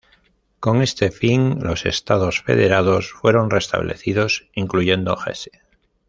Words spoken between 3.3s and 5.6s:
restablecidos, incluyendo Hesse.